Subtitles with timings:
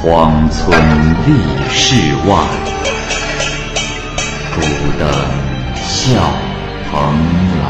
[0.00, 0.80] 荒村
[1.26, 1.32] 立
[1.68, 1.96] 世
[2.28, 2.36] 外，
[4.54, 4.60] 孤
[4.96, 5.02] 灯
[5.74, 6.14] 笑
[6.88, 6.92] 蓬
[7.60, 7.62] 莱。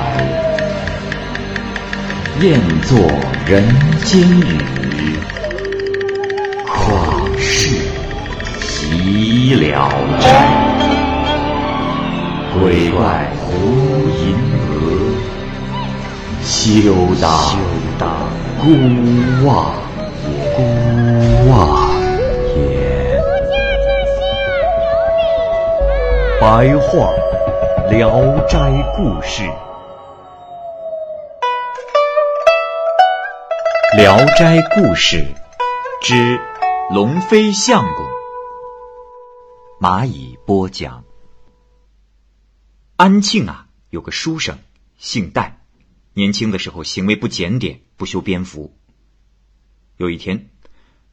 [2.41, 2.99] 雁作
[3.47, 3.65] 人
[4.05, 5.17] 间雨，
[6.67, 7.77] 旷世
[8.61, 9.89] 岂了
[10.21, 10.27] 斋。
[12.61, 13.49] 鬼怪胡
[14.21, 14.37] 银
[14.69, 14.77] 娥，
[16.45, 16.53] 休
[17.99, 18.07] 当
[18.61, 18.67] 孤
[19.47, 19.73] 望。
[20.55, 20.59] 孤
[21.49, 21.88] 望
[26.51, 27.13] 白话
[27.91, 28.09] 《聊
[28.47, 29.43] 斋故事》，
[33.99, 35.19] 《聊斋故事》
[36.01, 36.41] 之
[36.91, 38.07] 龙飞相公，
[39.79, 41.05] 蚂蚁播讲。
[42.97, 44.57] 安庆啊，有个书生，
[44.97, 45.61] 姓戴，
[46.15, 48.75] 年轻的时候行为不检点，不修边幅。
[49.99, 50.49] 有一天，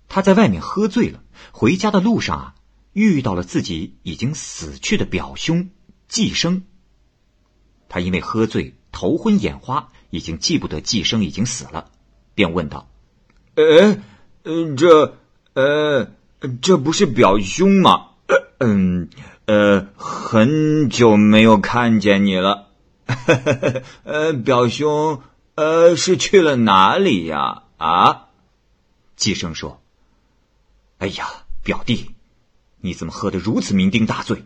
[0.08, 1.20] 他在外面喝醉了，
[1.52, 2.55] 回家的路上啊，
[2.96, 5.70] 遇到了自己已经死去的表兄
[6.08, 6.64] 季生。
[7.90, 11.92] 他因为喝醉头昏眼花，已经记不得季生已经死了，
[12.34, 12.90] 便问道
[13.56, 14.00] ：“呃，
[14.44, 15.18] 嗯，这，
[15.54, 16.12] 呃，
[16.62, 18.08] 这不是表兄吗？
[18.60, 19.10] 嗯。”
[19.48, 22.70] 呃，很久没有看见你了，
[24.02, 25.22] 呃，表兄，
[25.54, 27.62] 呃，是去了哪里呀？
[27.78, 28.30] 啊？
[29.16, 29.84] 季生说
[30.98, 31.28] ：“哎呀，
[31.64, 32.15] 表弟，
[32.86, 34.46] 你怎么喝得如此酩酊大醉？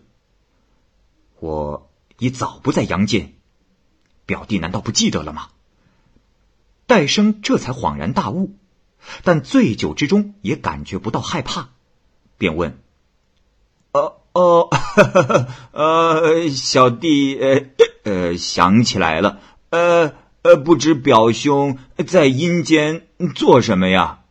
[1.41, 3.33] 我已早不在阳间，
[4.25, 5.49] 表弟难道不记得了吗？”
[6.87, 8.55] 戴生这才恍然大悟，
[9.23, 11.67] 但醉酒之中也感觉不到害怕，
[12.37, 12.79] 便问。
[13.91, 14.69] 哦哦，
[15.71, 17.65] 呃，小弟呃
[18.03, 24.23] 呃想起来了，呃呃，不知表兄在阴间做什么呀？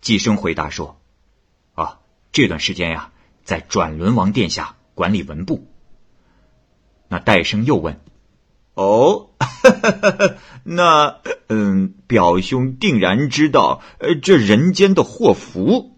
[0.00, 0.98] 季生回答说
[1.74, 2.00] ：“啊，
[2.32, 3.12] 这段时间呀，
[3.46, 5.66] 在转轮王殿下管理文部。”
[7.08, 7.98] 那戴生又问
[8.74, 9.30] ：“哦，
[10.64, 15.96] 那嗯，表兄定然知道呃这人间的祸福？”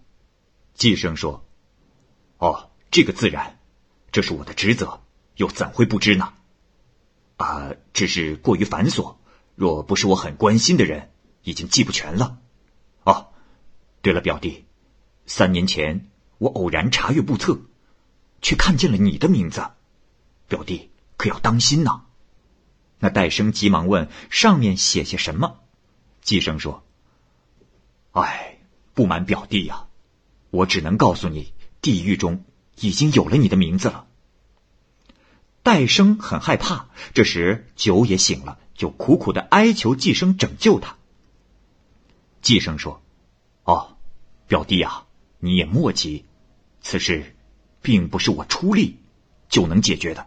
[0.74, 1.44] 季生说
[2.38, 3.58] ：“哦。”这个自然，
[4.12, 5.02] 这是我的职责，
[5.36, 6.32] 又怎会不知呢？
[7.36, 9.16] 啊，只是过于繁琐，
[9.54, 11.10] 若不是我很关心的人，
[11.42, 12.38] 已经记不全了。
[13.04, 13.26] 哦，
[14.00, 14.64] 对了，表弟，
[15.26, 16.08] 三年前
[16.38, 17.60] 我偶然查阅簿册，
[18.40, 19.70] 却看见了你的名字，
[20.48, 22.02] 表弟可要当心呐。
[22.98, 25.60] 那戴生急忙问：“上面写些什么？”
[26.22, 26.82] 季生说
[28.12, 28.58] ：“哎，
[28.94, 29.86] 不瞒表弟呀，
[30.50, 32.44] 我只能告诉你，地狱中。”
[32.80, 34.06] 已经有了你的名字了。
[35.64, 40.96] 戴生很害怕，这时酒也醒了，就苦苦的哀求季生拯救他。
[42.40, 43.02] 季生说
[43.66, 43.96] ：“哦，
[44.46, 45.06] 表弟啊，
[45.40, 46.24] 你也莫急，
[46.90, 47.36] 此事
[47.82, 48.96] 并不是我出力
[49.50, 50.26] 就能解决的，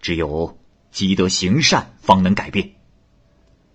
[0.00, 0.58] 只有
[0.90, 2.76] 积德行善方能改变。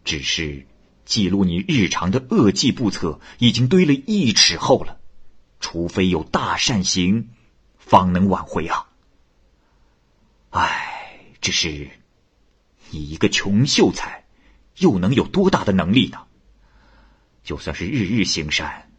[0.04, 0.66] 只是
[1.06, 5.00] 记录你日常的恶迹不测已经堆了一尺厚了，
[5.60, 7.30] 除非有大善行。”
[7.78, 8.90] 方能挽回啊！
[10.50, 11.92] 唉，只是
[12.90, 14.26] 你一个穷秀才，
[14.78, 16.26] 又能有多大的能力呢？
[17.44, 18.90] 就算是日日行善，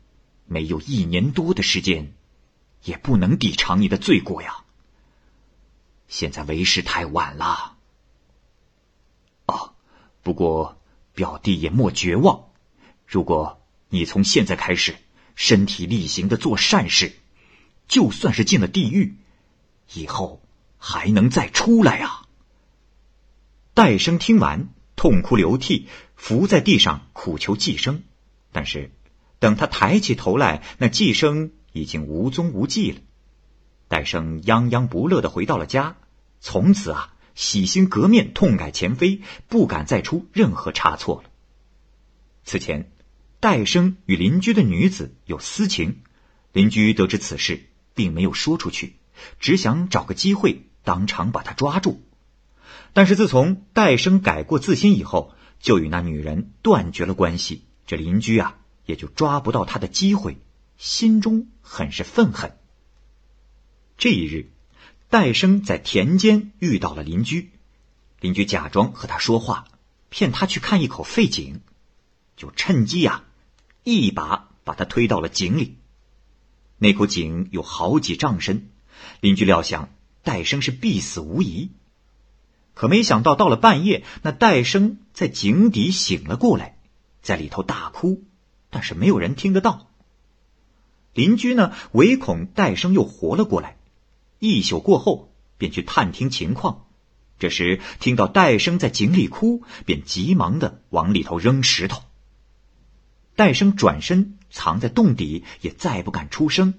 [0.46, 2.14] 没有一年多的时间，
[2.84, 4.58] 也不能抵偿你的罪过呀。
[6.08, 7.76] 现在为时太晚了。
[9.46, 9.74] 哦，
[10.22, 10.80] 不过
[11.14, 12.50] 表弟也莫绝望。
[13.06, 14.96] 如果你从现在开始
[15.34, 17.16] 身体力行的做善事，
[17.88, 19.16] 就算是进了地狱，
[19.92, 20.42] 以后
[20.78, 22.26] 还能再出来啊！
[23.74, 28.02] 戴生听完，痛哭流涕，伏在地上苦求寄生。
[28.52, 28.92] 但是，
[29.38, 33.00] 等他抬起头来，那寄生已经无踪无迹了。
[33.88, 35.96] 戴生泱泱不乐的回到了家，
[36.40, 41.30] 从此啊，洗心革面，痛改前非，不敢再出任何差错了。
[42.44, 42.90] 此前，
[43.40, 46.00] 戴生与邻居的女子有私情，
[46.52, 47.66] 邻居得知此事。
[47.96, 48.96] 并没有说出去，
[49.38, 52.02] 只想找个机会当场把他抓住。
[52.92, 57.62] 但是自从戴生改过自新以后，就与那女人断绝了关系。
[57.86, 60.38] 这邻居啊，也就抓不到他的机会，
[60.76, 62.56] 心中很是愤恨。
[63.96, 64.50] 这一日，
[65.08, 67.50] 戴生在田间遇到了邻居，
[68.20, 69.68] 邻居假装和他说话，
[70.08, 71.60] 骗他去看一口废井，
[72.36, 73.24] 就趁机呀，
[73.84, 75.78] 一把把他推到了井里。
[76.78, 78.68] 那口井有好几丈深，
[79.20, 79.90] 邻居料想
[80.22, 81.70] 戴生是必死无疑，
[82.74, 86.76] 可没想到到了半夜，那戴生在井底醒了过来，
[87.22, 88.24] 在里头大哭，
[88.70, 89.88] 但是没有人听得到。
[91.14, 93.76] 邻居呢，唯恐戴生又活了过来，
[94.40, 96.86] 一宿过后便去探听情况。
[97.38, 102.02] 这时听到戴生在井里哭，便急忙的往里头扔石头。
[103.36, 106.74] 戴生转身藏在洞底，也再不敢出声。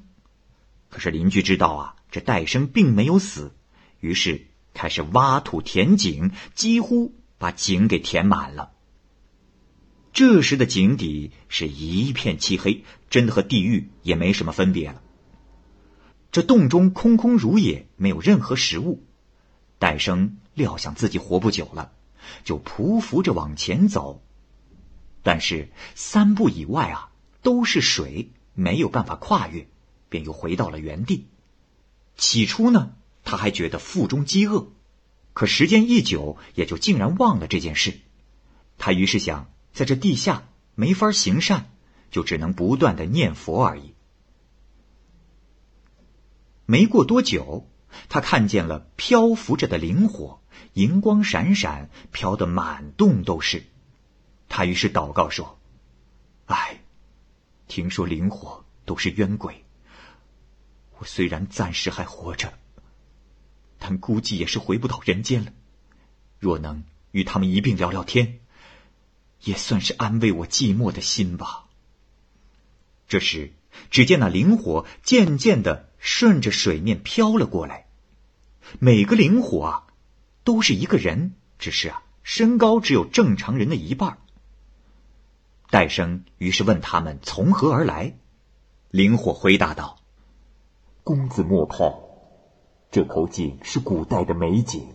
[0.89, 3.53] 可是邻居知道啊，这戴生并没有死，
[3.99, 8.71] 于是开始挖土填井，几乎把井给填满了。
[10.15, 15.01] 这时的井底是一片漆黑，真的和地狱也没什么分别了。
[16.31, 19.03] 这洞中空空如也，没有任何食物。
[19.77, 21.91] 戴生料想自己活不久了，
[22.45, 24.23] 就匍匐着往前走。
[25.21, 29.67] 但是三步以外啊，都是水，没有办法跨越，
[30.07, 31.27] 便又回到了原地。
[32.15, 32.93] 起初呢，
[33.25, 34.69] 他还觉得腹中饥饿，
[35.33, 37.99] 可时间一久，也就竟然忘了这件事。
[38.77, 39.51] 他于是想。
[39.75, 41.69] 在这地下没法行善，
[42.09, 43.93] 就只能不断的念佛而已。
[46.65, 47.67] 没过多久，
[48.07, 50.39] 他看见了漂浮着的灵火，
[50.75, 53.65] 银光闪闪，飘得满洞都是。
[54.47, 55.59] 他于是祷告说
[56.47, 56.79] ：“哎，
[57.67, 59.65] 听说灵火都是冤鬼，
[60.99, 62.53] 我虽然暂时还活着，
[63.77, 65.51] 但估计也是回不到人间了。
[66.39, 68.39] 若能与他们一并聊聊天。”
[69.45, 71.65] 也算是安慰我寂寞的心吧。
[73.07, 73.53] 这时，
[73.91, 77.85] 只见那灵火渐渐的顺着水面飘了过来。
[78.79, 79.87] 每个灵火啊，
[80.43, 84.17] 都是一个人，只是啊，身高只有正常人的一半。
[85.69, 88.17] 戴生于是问他们从何而来。
[88.89, 89.99] 灵火回答道
[91.03, 91.93] ：“公子莫怕，
[92.89, 94.87] 这口井是古代的美井，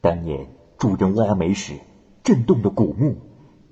[0.00, 0.48] 当年
[0.78, 1.78] 主人挖煤时
[2.24, 3.22] 震动的古墓。”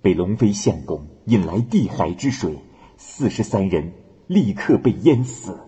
[0.04, 2.58] 被龙飞相公引来地海之水，
[2.98, 3.94] 四十三人
[4.26, 5.58] 立刻被淹死。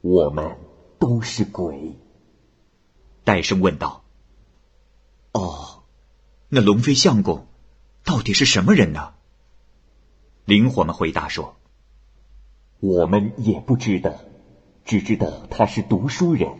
[0.00, 0.56] 我们
[0.98, 1.98] 都是鬼。
[3.24, 4.04] 戴生问道
[5.34, 5.82] ：“哦，
[6.48, 7.46] 那龙飞相公
[8.04, 9.12] 到底是什么人呢？”
[10.46, 11.56] 灵火们回答说
[12.80, 14.14] ：“我们也不知道，
[14.86, 16.52] 只知道他是读书人，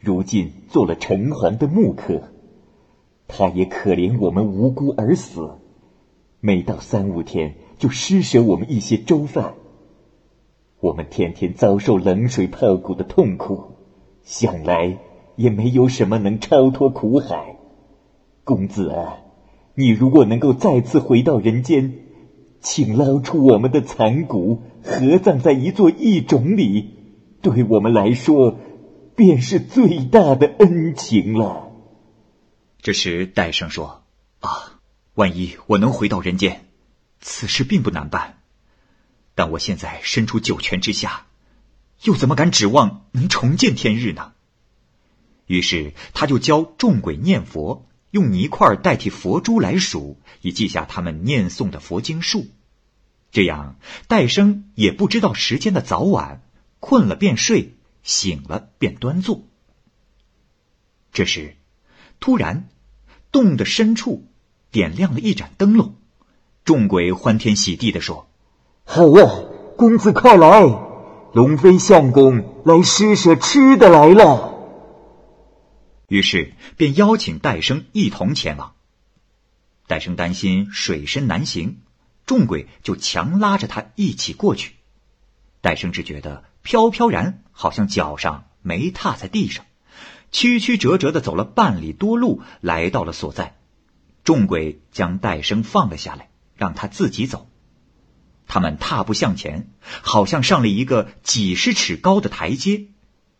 [0.00, 2.30] 如今做了城隍的木刻。
[3.26, 5.56] 他也可怜我们无辜而死。”
[6.44, 9.54] 每到三五天，就施舍我们一些粥饭。
[10.80, 13.76] 我们天天遭受冷水泡骨的痛苦，
[14.24, 14.98] 想来
[15.36, 17.54] 也没有什么能超脱苦海。
[18.42, 19.18] 公子啊，
[19.76, 21.94] 你如果能够再次回到人间，
[22.60, 26.90] 请捞出我们的残骨，合葬在一座异冢里，
[27.40, 28.56] 对我们来说，
[29.14, 31.68] 便是最大的恩情了。
[32.80, 34.01] 这时，戴胜说：“。”
[35.14, 36.66] 万一我能回到人间，
[37.20, 38.38] 此事并不难办。
[39.34, 41.26] 但我现在身处九泉之下，
[42.02, 44.32] 又怎么敢指望能重见天日呢？
[45.46, 52.46] 于是他就教众鬼念佛，用泥块代替佛珠来数，以记下他们念诵的佛经数。
[53.30, 53.76] 这样，
[54.08, 56.42] 戴生也不知道时间的早晚，
[56.80, 59.42] 困了便睡，醒了便端坐。
[61.12, 61.56] 这时，
[62.18, 62.68] 突然，
[63.30, 64.26] 洞的深处。
[64.72, 65.94] 点亮了一盏灯笼，
[66.64, 68.26] 众鬼欢天喜地的说
[68.84, 69.44] ：“好啊，
[69.76, 70.62] 公子快来，
[71.34, 74.48] 龙飞相公来施舍吃的来了。”
[76.08, 78.72] 于是便邀请戴生一同前往。
[79.86, 81.80] 戴生担心水深难行，
[82.24, 84.72] 众鬼就强拉着他一起过去。
[85.60, 89.66] 戴生只觉得飘飘然，好像脚上没踏在地上，
[90.30, 93.54] 曲曲折折的走了半里多路，来到了所在。
[94.24, 97.48] 众鬼将戴生放了下来，让他自己走。
[98.46, 102.86] 他们踏步向前，好像上了一个几十尺高的台阶。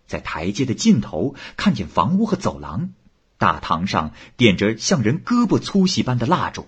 [0.06, 2.92] 在台阶的尽头，看见房屋和走廊，
[3.38, 6.66] 大堂上点着像人胳膊粗细般的蜡烛。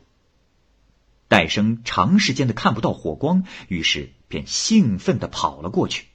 [1.26, 6.06] 戴生长时间的看不到火光，于是便兴奋的跑了过去。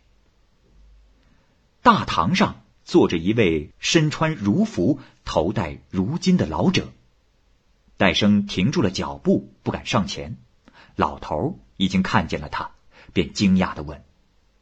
[1.82, 6.92] 大堂上坐着一位身穿儒服、头戴儒巾的老者。
[8.00, 10.38] 戴生停住了脚步，不敢上前。
[10.96, 12.72] 老头已经看见了他，
[13.12, 14.06] 便惊讶的问：“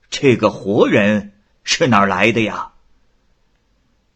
[0.09, 2.73] 这个活人是哪儿来的呀？”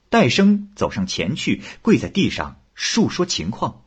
[0.09, 3.83] 戴生走上前去，跪在地上述说情况。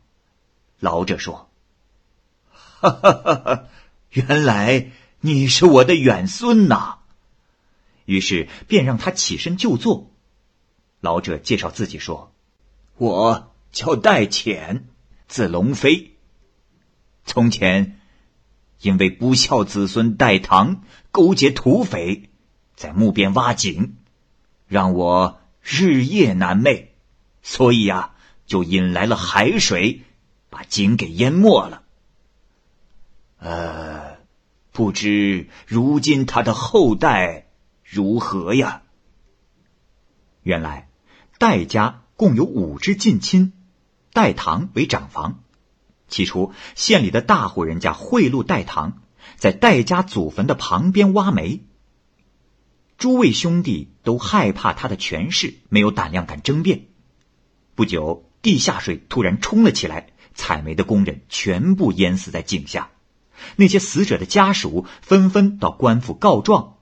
[0.79, 1.49] 老者说
[2.47, 3.63] ：“哈哈哈哈
[4.11, 6.99] 原来你是我的远孙呐！”
[8.05, 10.09] 于是便让他起身就坐。
[11.01, 12.31] 老者介绍自己说
[12.95, 14.87] ：“我叫戴潜。”
[15.27, 16.15] 字龙飞。
[17.25, 17.99] 从前，
[18.81, 22.29] 因为不孝子孙戴唐勾结土匪，
[22.75, 23.95] 在墓边挖井，
[24.67, 26.87] 让我日夜难寐，
[27.41, 28.13] 所以呀，
[28.45, 30.03] 就引来了海水，
[30.49, 31.83] 把井给淹没了。
[33.39, 34.17] 呃，
[34.71, 37.47] 不知如今他的后代
[37.83, 38.83] 如何呀？
[40.43, 40.89] 原来，
[41.39, 43.53] 戴家共有五只近亲，
[44.15, 45.43] 代唐为长房。
[46.07, 49.01] 起初，县里的大户人家贿赂代唐，
[49.35, 51.65] 在戴家祖坟的旁边挖煤。
[52.97, 56.85] 诸位兄弟都害怕他的权势，没有胆量敢争辩。
[57.75, 62.91] 不久，地下水突然冲了起来，采煤的工人全部淹死在井下。
[63.57, 66.77] 那些死者的家属纷纷到官府告状，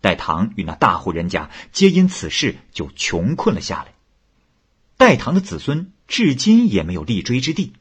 [0.00, 3.94] 戴唐与那大户人家皆因此事就穷困了下来。
[4.96, 7.72] 戴唐的子孙至今也没有立锥之地。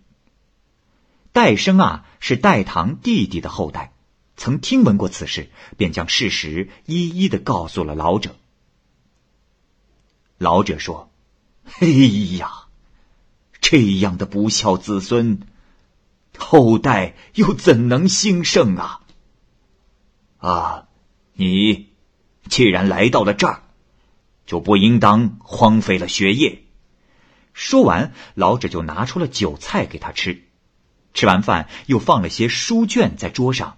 [1.34, 3.92] 戴生啊，是戴唐弟弟的后代。
[4.38, 8.38] 曾听闻过此事，便将事实一一的告诉了老者。
[10.38, 11.12] 老者说
[11.82, 11.88] ：“哎
[12.38, 12.68] 呀，
[13.60, 15.42] 这样的不孝子孙，
[16.38, 19.02] 后代又怎能兴盛啊？
[20.38, 20.88] 啊，
[21.34, 21.90] 你
[22.48, 23.64] 既然来到了这儿，
[24.46, 26.64] 就不应当荒废了学业。”
[27.54, 30.44] 说完，老者就拿出了酒菜给他吃。
[31.14, 33.78] 吃完饭，又放了些书卷在桌上。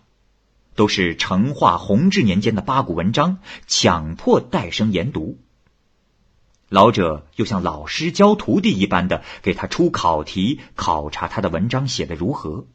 [0.76, 3.38] 都是成化、弘治年间的八股文章，
[3.68, 5.40] 强迫戴生研读。
[6.68, 12.66] 老者又像老师教徒弟一般的给他出考题，考察他的文章写的如何。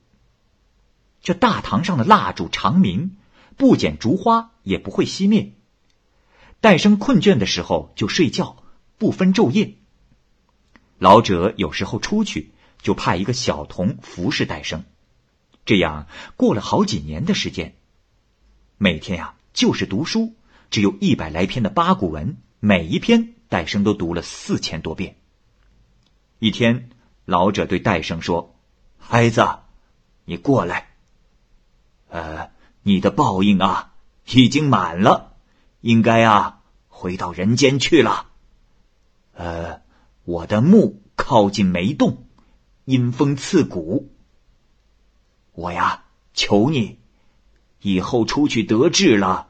[1.23, 3.17] 这大堂上的蜡烛长明，
[3.57, 5.55] 不剪烛花也不会熄灭。
[6.61, 8.63] 戴生困倦的时候就睡觉，
[8.97, 9.75] 不分昼夜。
[10.99, 12.53] 老者有时候出去，
[12.83, 14.85] 就派一个小童服侍戴生。
[15.65, 17.77] 这样过了好几年的时间。
[18.79, 20.35] 每天呀，就是读书，
[20.71, 25.17] 只有一百来篇的八股文，每一篇戴生都读了四千多遍。
[26.39, 26.91] 一天，
[27.25, 28.55] 老者对戴生说
[28.99, 29.47] ：“孩子，
[30.25, 30.89] 你过来。
[32.09, 32.51] 呃，
[32.83, 33.95] 你的报应啊，
[34.33, 35.37] 已经满了，
[35.81, 38.29] 应该啊，回到人间去了。
[39.35, 39.83] 呃，
[40.29, 42.27] 我的墓靠近煤洞，
[42.85, 44.13] 阴风刺骨。
[45.55, 46.05] 我呀，
[46.35, 46.99] 求你。”
[47.81, 49.49] 以后出去得志了，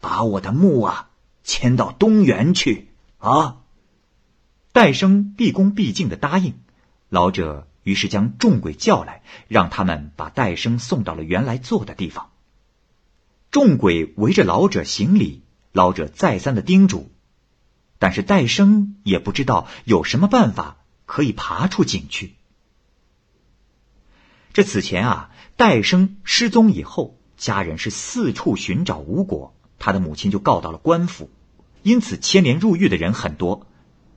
[0.00, 1.10] 把我的墓啊
[1.44, 2.88] 迁到东园去
[3.18, 3.60] 啊！
[4.72, 6.54] 戴生毕恭毕敬的答应。
[7.10, 12.30] 老者于是将众鬼叫来，让他们把戴生送到了原来坐的地方。
[13.50, 15.42] 众鬼围着老者行礼，
[15.72, 17.10] 老者再三的叮嘱，
[18.00, 22.34] 但是戴生也不知道有什么办法可以爬出井去。
[24.52, 27.16] 这此前啊，戴生失踪以后。
[27.36, 31.30] 家人是四处寻找无果，他的母亲就告到了官府，
[31.82, 33.66] 因此牵连入狱的人很多，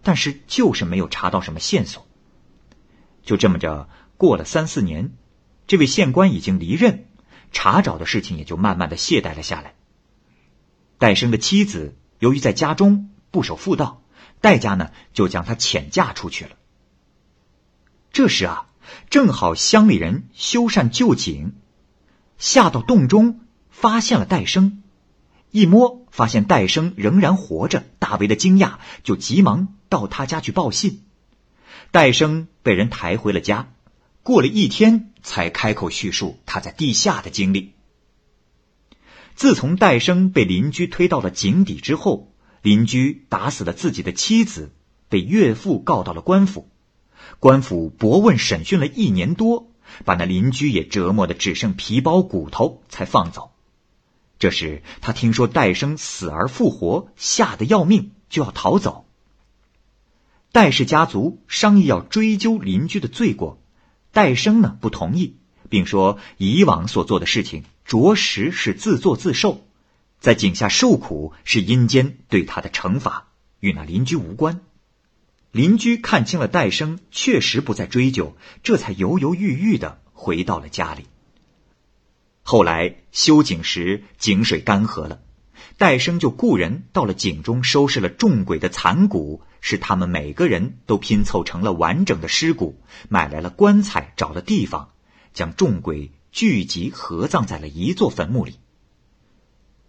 [0.01, 2.05] 但是就是没有查到什么线索。
[3.23, 3.87] 就这么着
[4.17, 5.13] 过了三四年，
[5.67, 7.05] 这位县官已经离任，
[7.53, 9.73] 查找的事情也就慢慢的懈怠了下来。
[10.97, 14.03] 戴生的妻子由于在家中不守妇道，
[14.41, 16.51] 戴家呢就将她遣嫁出去了。
[18.11, 18.67] 这时啊，
[19.09, 21.55] 正好乡里人修缮旧井。
[22.37, 23.39] 下到洞中，
[23.71, 24.83] 发现了戴生，
[25.49, 31.03] 一摸发现戴生仍然活着，大为的惊讶，就急忙到他家去报信。
[31.89, 33.73] 戴生被人抬回了家，
[34.21, 37.73] 过了一天才开口叙述他在地下的经历。
[39.33, 42.31] 自从戴生被邻居推到了井底之后，
[42.63, 44.71] 邻居打死了自己的妻子，
[45.09, 46.67] 被岳父告到了官府，
[47.39, 49.69] 官府驳问审讯了一年多。
[50.05, 53.51] 把那邻居也折磨的只剩皮包骨头，才放走。
[54.39, 59.05] 这时他听说戴生死而复活，吓得要命，就要逃走。
[60.53, 63.61] 戴氏家族商议要追究邻居的罪过，
[64.13, 65.35] 戴生呢不同意，
[65.69, 69.61] 并说以往所做的事情着实是自作自受，
[70.23, 73.27] 在井下受苦是阴间对他的惩罚，
[73.59, 74.61] 与那邻居无关。
[75.51, 81.07] 邻居看清了戴生，确实不再追究，这才犹犹豫豫的回到了家里。
[82.41, 85.19] 后来修井时，井水干涸了，
[85.77, 94.93] 戴生就雇人到了井中，收拾了众鬼的残骨，使他们每个人都拼凑成了完整的尸骨，买来了棺材，找了地方，
[95.33, 98.55] 将众鬼聚集合葬在了一座坟墓里。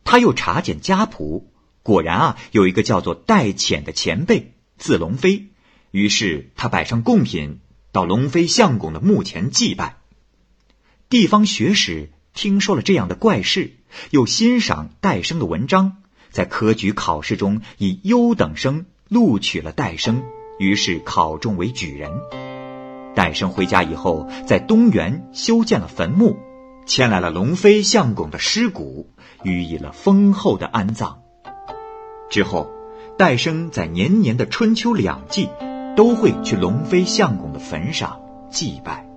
[0.04, 1.50] 他又查检家谱，
[1.82, 5.48] 果然啊，有一个叫做戴潜的前辈，字龙飞。
[5.90, 9.96] 于是他摆上贡品，到龙飞相公的墓前祭拜。
[11.08, 13.76] 地方学史听说了这样的怪事，
[14.10, 15.98] 又欣赏戴生的文章，
[16.30, 20.24] 在科举考试中以优等生录取了戴生，
[20.58, 22.10] 于是考中为举人。
[23.14, 26.36] 戴生回家以后，在东园修建了坟墓，
[26.86, 29.10] 迁来了龙飞相公的尸骨，
[29.42, 31.20] 予以了丰厚的安葬。
[32.30, 32.70] 之后，
[33.16, 35.48] 戴生在年年的春秋两季，
[35.96, 39.08] 都会去龙飞相公的坟上祭拜。